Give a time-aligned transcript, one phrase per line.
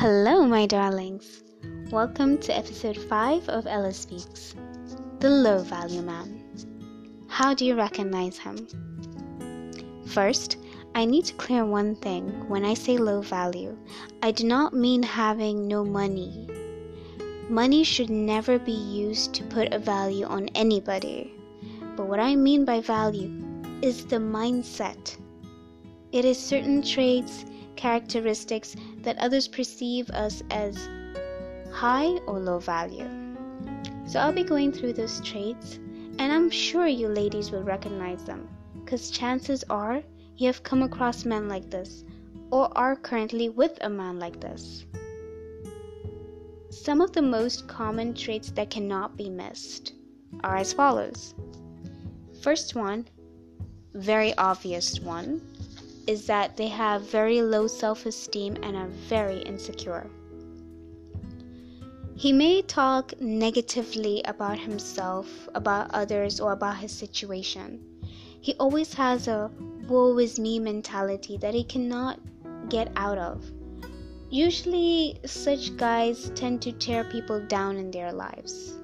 [0.00, 1.42] Hello, my darlings.
[1.90, 4.54] Welcome to episode 5 of Ella Speaks
[5.18, 6.42] The Low Value Man.
[7.28, 8.66] How do you recognize him?
[10.06, 10.56] First,
[10.94, 12.48] I need to clear one thing.
[12.48, 13.76] When I say low value,
[14.22, 16.48] I do not mean having no money.
[17.50, 21.30] Money should never be used to put a value on anybody.
[21.94, 23.30] But what I mean by value
[23.82, 25.18] is the mindset.
[26.10, 27.44] It is certain traits,
[27.76, 30.88] characteristics that others perceive us as
[31.72, 33.08] high or low value.
[34.06, 35.76] So I'll be going through those traits,
[36.18, 38.48] and I'm sure you ladies will recognize them,
[38.82, 40.02] because chances are
[40.36, 42.04] you have come across men like this,
[42.50, 44.84] or are currently with a man like this.
[46.70, 49.92] Some of the most common traits that cannot be missed
[50.42, 51.34] are as follows.
[52.42, 53.06] First one,
[53.94, 55.40] very obvious one,
[56.06, 60.10] is that they have very low self esteem and are very insecure.
[62.16, 67.80] He may talk negatively about himself, about others, or about his situation.
[68.42, 69.50] He always has a
[69.88, 72.20] woe is me mentality that he cannot
[72.68, 73.50] get out of.
[74.30, 78.74] Usually, such guys tend to tear people down in their lives.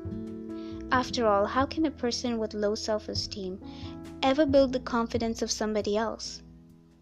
[0.90, 3.60] After all, how can a person with low self esteem
[4.22, 6.42] ever build the confidence of somebody else?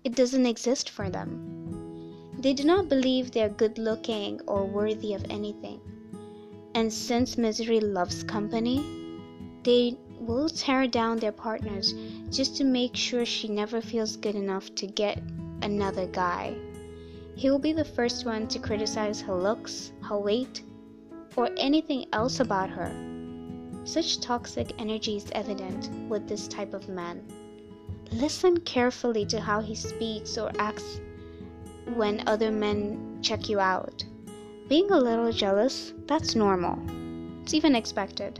[0.04, 2.30] It doesn't exist for them.
[2.38, 5.80] They do not believe they are good looking or worthy of anything.
[6.74, 8.84] And since misery loves company,
[9.62, 11.94] they will tear down their partners
[12.30, 15.22] just to make sure she never feels good enough to get
[15.62, 16.54] another guy.
[17.34, 20.62] He will be the first one to criticize her looks, her weight,
[21.34, 22.92] or anything else about her.
[23.84, 27.22] Such toxic energy is evident with this type of man.
[28.14, 31.00] Listen carefully to how he speaks or acts
[31.94, 34.04] when other men check you out.
[34.68, 36.78] Being a little jealous, that's normal.
[37.42, 38.38] It's even expected.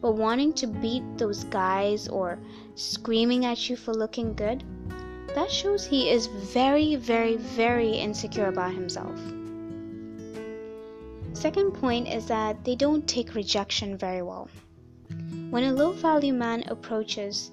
[0.00, 2.38] But wanting to beat those guys or
[2.76, 4.62] screaming at you for looking good,
[5.34, 9.18] that shows he is very, very, very insecure about himself.
[11.32, 14.48] Second point is that they don't take rejection very well.
[15.50, 17.50] When a low value man approaches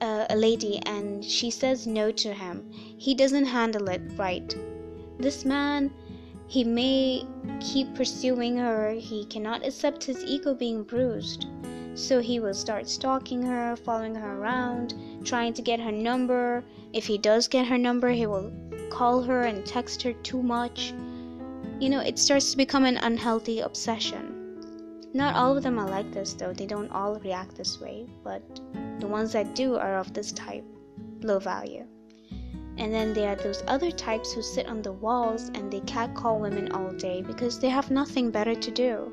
[0.00, 4.56] uh, a lady and she says no to him, he doesn't handle it right.
[5.18, 5.92] This man
[6.46, 7.26] he may
[7.58, 11.46] keep pursuing her, he cannot accept his ego being bruised.
[11.94, 14.94] So he will start stalking her, following her around,
[15.24, 16.64] trying to get her number.
[16.92, 18.52] If he does get her number, he will
[18.90, 20.92] call her and text her too much.
[21.80, 24.60] You know, it starts to become an unhealthy obsession.
[25.14, 26.52] Not all of them are like this, though.
[26.52, 28.42] They don't all react this way, but
[29.00, 30.64] the ones that do are of this type
[31.22, 31.86] low value.
[32.76, 36.40] And then there are those other types who sit on the walls and they catcall
[36.40, 39.12] women all day because they have nothing better to do.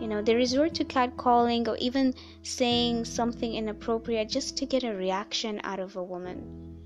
[0.00, 4.94] You know, they resort to catcalling or even saying something inappropriate just to get a
[4.94, 6.78] reaction out of a woman.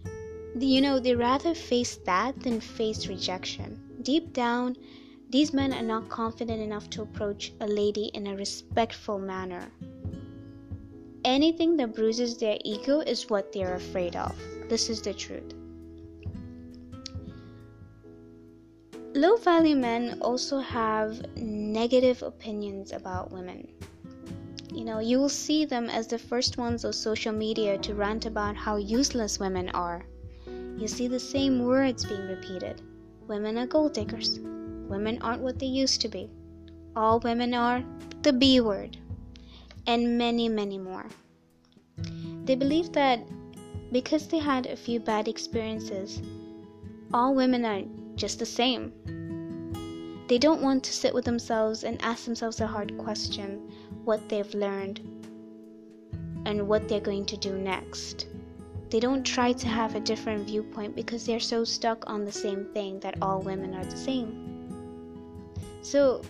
[0.59, 3.81] You know, they rather face that than face rejection.
[4.03, 4.76] Deep down,
[5.31, 9.71] these men are not confident enough to approach a lady in a respectful manner.
[11.25, 14.34] Anything that bruises their ego is what they're afraid of.
[14.69, 15.55] This is the truth.
[19.15, 23.69] Low value men also have negative opinions about women.
[24.72, 28.25] You know, you will see them as the first ones on social media to rant
[28.25, 30.06] about how useless women are.
[30.78, 32.81] You see the same words being repeated
[33.28, 34.41] women are gold diggers,
[34.89, 36.31] women aren't what they used to be,
[36.97, 37.84] all women are
[38.22, 38.97] the B word,
[39.87, 41.06] and many, many more.
[42.44, 43.20] They believe that
[43.93, 46.22] because they had a few bad experiences,
[47.12, 47.82] all women are
[48.16, 48.92] just the same.
[50.28, 53.71] They don't want to sit with themselves and ask themselves a hard question
[54.04, 55.00] what they've learned
[56.47, 58.26] and what they're going to do next.
[58.91, 62.66] They don't try to have a different viewpoint because they're so stuck on the same
[62.74, 64.53] thing that all women are the same.
[65.83, 66.22] So,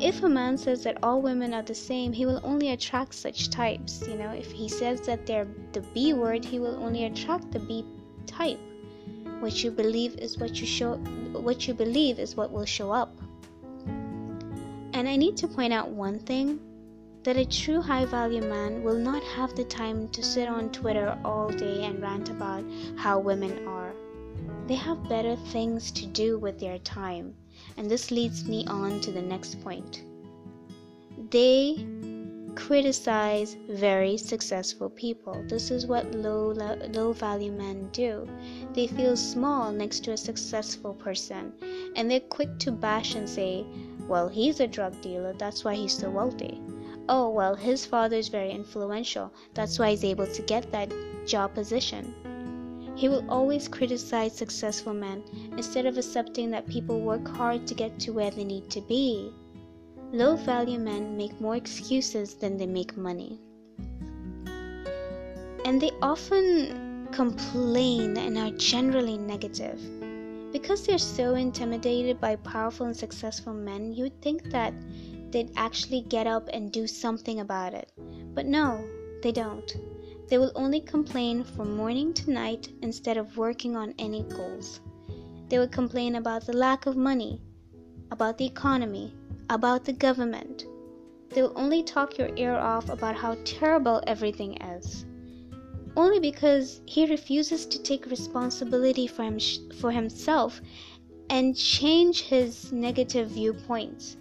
[0.00, 3.50] if a man says that all women are the same, he will only attract such
[3.50, 4.06] types.
[4.06, 7.58] You know, if he says that they're the B word, he will only attract the
[7.58, 7.84] B
[8.26, 8.58] type.
[9.40, 10.96] What you believe is what you show
[11.32, 13.16] what you believe is what will show up.
[13.86, 16.60] And I need to point out one thing
[17.24, 21.18] that a true high value man will not have the time to sit on Twitter
[21.24, 22.64] all day and rant about
[22.96, 23.92] how women are.
[24.66, 27.34] They have better things to do with their time
[27.76, 30.02] and this leads me on to the next point.
[31.30, 31.86] They
[32.54, 35.42] criticize very successful people.
[35.48, 36.52] This is what low
[36.92, 38.28] low value men do.
[38.74, 41.52] They feel small next to a successful person
[41.96, 43.64] and they're quick to bash and say,
[44.06, 46.60] "Well, he's a drug dealer, that's why he's so wealthy."
[47.08, 50.92] Oh, well, his father is very influential, that's why he's able to get that
[51.26, 52.14] job position.
[53.02, 55.24] He will always criticize successful men
[55.56, 59.32] instead of accepting that people work hard to get to where they need to be.
[60.12, 63.40] Low value men make more excuses than they make money.
[65.64, 69.80] And they often complain and are generally negative.
[70.52, 74.74] Because they're so intimidated by powerful and successful men, you would think that
[75.32, 77.90] they'd actually get up and do something about it.
[78.32, 78.80] But no,
[79.24, 79.74] they don't.
[80.32, 84.80] They will only complain from morning to night instead of working on any goals.
[85.50, 87.38] They will complain about the lack of money,
[88.10, 89.14] about the economy,
[89.50, 90.64] about the government.
[91.28, 95.04] They will only talk your ear off about how terrible everything is.
[95.98, 99.38] Only because he refuses to take responsibility for, him,
[99.80, 100.62] for himself
[101.28, 104.16] and change his negative viewpoints.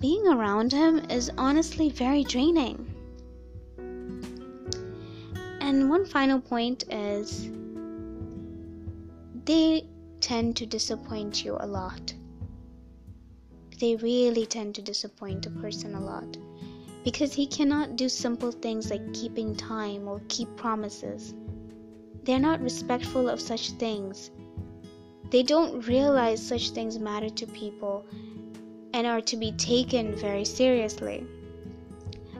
[0.00, 2.90] Being around him is honestly very draining.
[5.64, 7.50] And one final point is
[9.46, 9.88] they
[10.20, 12.12] tend to disappoint you a lot.
[13.80, 16.36] They really tend to disappoint a person a lot
[17.02, 21.34] because he cannot do simple things like keeping time or keep promises.
[22.24, 24.30] They're not respectful of such things.
[25.30, 28.04] They don't realize such things matter to people
[28.92, 31.26] and are to be taken very seriously.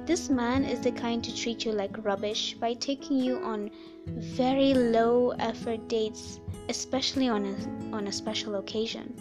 [0.07, 3.71] This man is the kind to treat you like rubbish by taking you on
[4.07, 9.15] very low effort dates, especially on a, on a special occasion.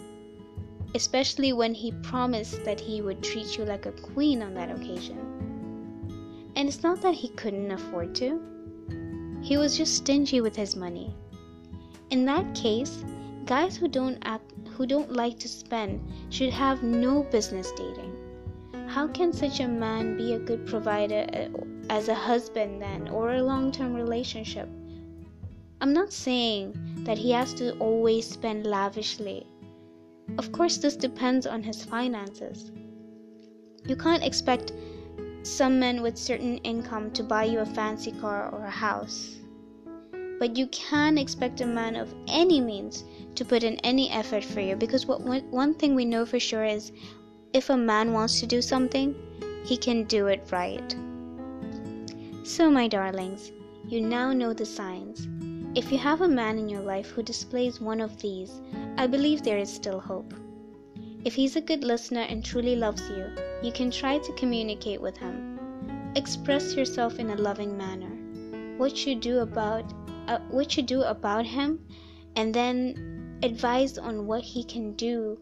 [0.94, 5.18] Especially when he promised that he would treat you like a queen on that occasion.
[6.54, 8.40] And it's not that he couldn't afford to,
[9.40, 11.14] he was just stingy with his money.
[12.10, 13.04] In that case,
[13.44, 18.13] guys who don't act who don't like to spend should have no business dating.
[18.94, 21.48] How can such a man be a good provider uh,
[21.90, 24.68] as a husband then, or a long term relationship?
[25.80, 29.48] I'm not saying that he has to always spend lavishly.
[30.38, 32.70] Of course, this depends on his finances.
[33.84, 34.72] You can't expect
[35.42, 39.38] some men with certain income to buy you a fancy car or a house.
[40.38, 43.02] But you can expect a man of any means
[43.34, 46.64] to put in any effort for you because what one thing we know for sure
[46.64, 46.92] is
[47.54, 49.14] if a man wants to do something,
[49.64, 50.96] he can do it right.
[52.42, 53.52] So, my darlings,
[53.86, 55.28] you now know the signs.
[55.76, 58.60] If you have a man in your life who displays one of these,
[58.98, 60.34] I believe there is still hope.
[61.24, 63.26] If he's a good listener and truly loves you,
[63.62, 66.12] you can try to communicate with him.
[66.16, 68.10] Express yourself in a loving manner.
[68.78, 69.84] What you do about
[70.26, 71.78] uh, what you do about him
[72.34, 75.38] and then advise on what he can do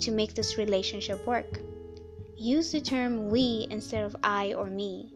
[0.00, 1.60] to make this relationship work.
[2.36, 5.12] Use the term we instead of I or me.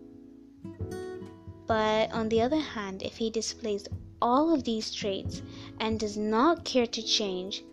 [1.66, 3.88] But on the other hand, if he displays
[4.20, 5.42] all of these traits
[5.80, 7.64] and does not care to change,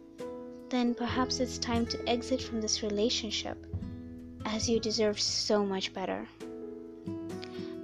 [0.70, 3.58] then perhaps it's time to exit from this relationship,
[4.46, 6.28] as you deserve so much better.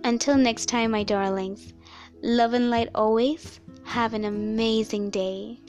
[0.06, 1.74] Until next time, my darlings,
[2.22, 3.60] love and light always.
[3.84, 5.60] Have an amazing day.